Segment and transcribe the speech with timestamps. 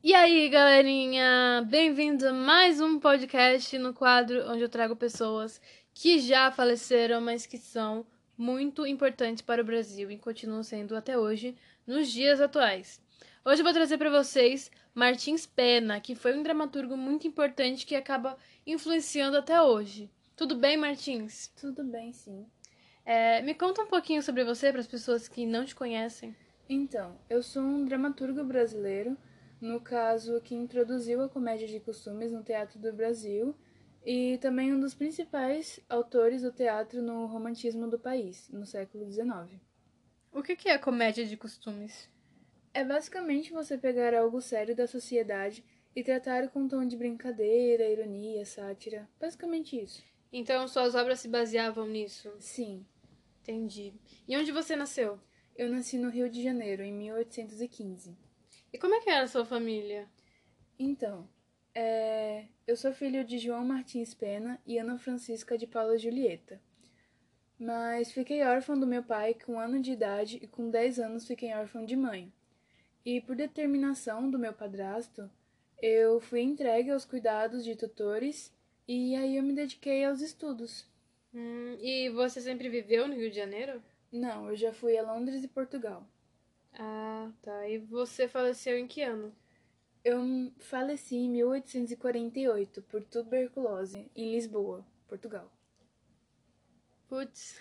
[0.00, 1.66] E aí, galerinha?
[1.68, 5.60] Bem-vindos a mais um podcast no quadro onde eu trago pessoas
[5.92, 8.06] que já faleceram, mas que são
[8.36, 13.00] muito importantes para o Brasil e continuam sendo até hoje, nos dias atuais.
[13.44, 17.96] Hoje eu vou trazer para vocês Martins Pena, que foi um dramaturgo muito importante que
[17.96, 20.08] acaba influenciando até hoje.
[20.36, 21.48] Tudo bem, Martins?
[21.60, 22.46] Tudo bem, sim.
[23.04, 26.36] É, me conta um pouquinho sobre você para as pessoas que não te conhecem.
[26.68, 29.16] Então, eu sou um dramaturgo brasileiro,
[29.60, 33.54] no caso que introduziu a comédia de costumes no teatro do Brasil
[34.04, 39.60] e também um dos principais autores do teatro no romantismo do país, no século XIX.
[40.32, 42.08] O que é comédia de costumes?
[42.72, 45.64] É basicamente você pegar algo sério da sociedade
[45.96, 49.08] e tratar com um tom de brincadeira, ironia, sátira.
[49.18, 50.02] Basicamente isso.
[50.32, 52.30] Então suas obras se baseavam nisso?
[52.38, 52.86] Sim.
[53.42, 53.94] Entendi.
[54.28, 55.18] E onde você nasceu?
[55.56, 58.27] Eu nasci no Rio de Janeiro, em 1815.
[58.72, 60.08] E como é que era a sua família?
[60.78, 61.28] Então,
[61.74, 62.44] é...
[62.66, 66.60] eu sou filho de João Martins Pena e Ana Francisca de Paula Julieta.
[67.58, 71.26] Mas fiquei órfã do meu pai com um ano de idade e com 10 anos
[71.26, 72.32] fiquei órfã de mãe.
[73.04, 75.30] E por determinação do meu padrasto,
[75.80, 78.52] eu fui entregue aos cuidados de tutores
[78.86, 80.86] e aí eu me dediquei aos estudos.
[81.34, 83.82] Hum, e você sempre viveu no Rio de Janeiro?
[84.12, 86.06] Não, eu já fui a Londres e Portugal.
[86.78, 87.68] Ah, tá.
[87.68, 89.34] E você faleceu em que ano?
[90.04, 90.22] Eu
[90.60, 95.52] faleci em 1848 por tuberculose em Lisboa, Portugal.
[97.08, 97.60] Putz.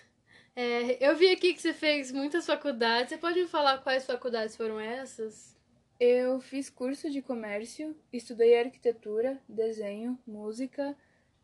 [0.56, 3.09] É, eu vi aqui que você fez muitas faculdades.
[3.09, 5.58] Você pode me falar quais faculdades foram essas?
[6.00, 10.96] Eu fiz curso de comércio, estudei arquitetura, desenho, música,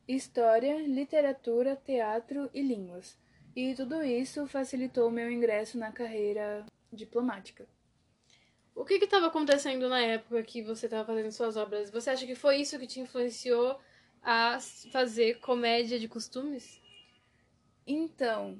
[0.07, 3.17] história, literatura, teatro e línguas.
[3.55, 6.65] E tudo isso facilitou meu ingresso na carreira
[6.95, 7.67] diplomática.
[8.75, 11.91] O que estava acontecendo na época que você estava fazendo suas obras?
[11.91, 13.79] Você acha que foi isso que te influenciou
[14.21, 14.59] a
[14.91, 16.81] fazer comédia de costumes?
[17.85, 18.57] Então,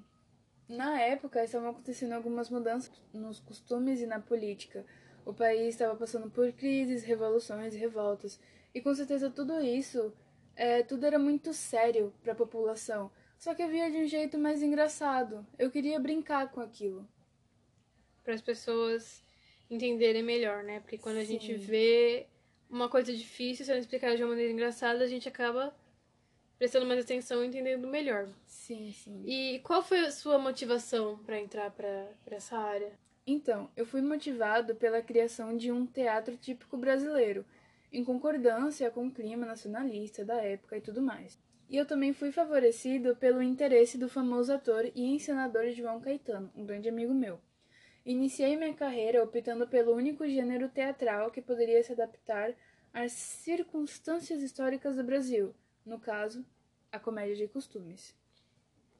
[0.68, 4.86] na época estavam acontecendo algumas mudanças nos costumes e na política.
[5.26, 8.40] O país estava passando por crises, revoluções revoltas.
[8.74, 10.14] E com certeza tudo isso,
[10.56, 13.10] é, tudo era muito sério para a população.
[13.38, 15.46] Só que eu via de um jeito mais engraçado.
[15.58, 17.08] Eu queria brincar com aquilo.
[18.24, 19.22] Para as pessoas
[19.70, 20.80] entenderem melhor, né?
[20.80, 21.34] Porque quando a Sim.
[21.34, 22.28] gente vê
[22.70, 25.76] uma coisa difícil, se ela explicar de uma maneira engraçada, a gente acaba
[26.58, 28.28] prestando mais atenção e entendendo melhor.
[28.46, 29.24] Sim, sim.
[29.26, 32.92] E qual foi a sua motivação para entrar para essa área?
[33.26, 37.46] Então, eu fui motivado pela criação de um teatro típico brasileiro,
[37.92, 41.38] em concordância com o clima nacionalista da época e tudo mais.
[41.70, 46.66] E eu também fui favorecido pelo interesse do famoso ator e encenador João Caetano, um
[46.66, 47.40] grande amigo meu.
[48.06, 52.54] Iniciei minha carreira optando pelo único gênero teatral que poderia se adaptar
[52.94, 55.56] às circunstâncias históricas do Brasil,
[55.86, 56.46] no caso,
[56.92, 58.16] a comédia de costumes.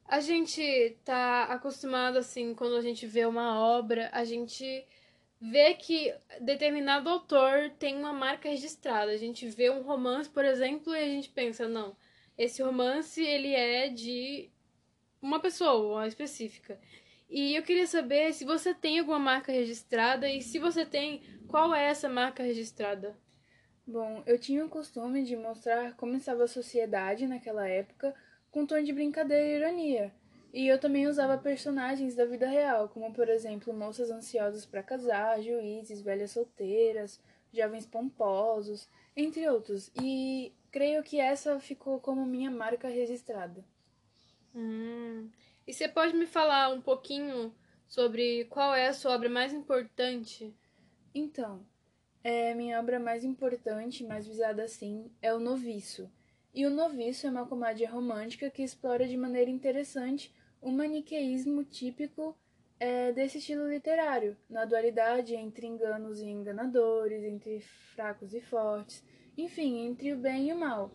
[0.06, 4.86] A gente tá acostumado assim, quando a gente vê uma obra, a gente
[5.40, 9.12] vê que determinado autor tem uma marca registrada.
[9.12, 11.96] A gente vê um romance, por exemplo, e a gente pensa, não,
[12.36, 14.50] esse romance ele é de
[15.20, 16.78] uma pessoa específica.
[17.28, 21.74] E eu queria saber se você tem alguma marca registrada e se você tem, qual
[21.74, 23.16] é essa marca registrada?
[23.86, 28.14] Bom, eu tinha o costume de mostrar como estava a sociedade naquela época
[28.50, 30.14] com um tom de brincadeira e ironia.
[30.52, 35.42] E eu também usava personagens da vida real, como por exemplo moças ansiosas para casar,
[35.42, 37.20] juízes, velhas solteiras,
[37.52, 39.90] jovens pomposos, entre outros.
[40.00, 43.64] E creio que essa ficou como minha marca registrada.
[44.54, 45.28] Hum.
[45.66, 47.54] E você pode me falar um pouquinho
[47.86, 50.54] sobre qual é a sua obra mais importante?
[51.14, 51.64] Então,
[52.22, 56.10] é, minha obra mais importante, mais visada assim, é O Noviço.
[56.52, 62.36] E O Noviço é uma comédia romântica que explora de maneira interessante o maniqueísmo típico
[62.78, 67.60] é, desse estilo literário, na dualidade entre enganos e enganadores, entre
[67.94, 69.02] fracos e fortes,
[69.36, 70.90] enfim, entre o bem e o mal.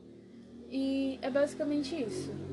[0.69, 2.48] E é basicamente isso.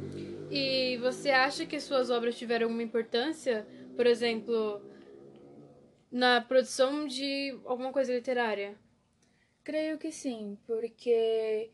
[0.51, 3.67] E você acha que suas obras tiveram alguma importância,
[3.97, 4.81] por exemplo,
[6.11, 8.77] na produção de alguma coisa literária?
[9.65, 11.71] Creio que sim, porque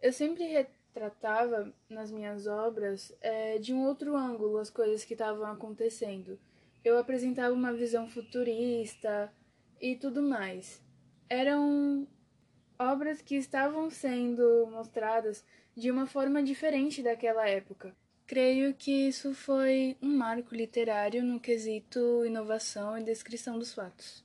[0.00, 5.44] eu sempre tratava nas minhas obras é, de um outro ângulo as coisas que estavam
[5.44, 6.38] acontecendo.
[6.82, 9.30] Eu apresentava uma visão futurista
[9.78, 10.82] e tudo mais.
[11.28, 12.08] Eram
[12.78, 15.44] obras que estavam sendo mostradas
[15.76, 17.94] de uma forma diferente daquela época.
[18.26, 24.24] Creio que isso foi um marco literário no quesito inovação e descrição dos fatos.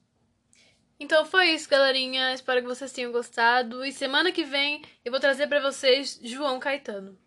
[0.99, 2.33] Então foi isso, galerinha.
[2.33, 3.85] Espero que vocês tenham gostado.
[3.85, 7.17] E semana que vem eu vou trazer para vocês João Caetano.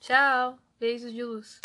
[0.00, 0.58] Tchau.
[0.78, 1.60] Beijos de luz.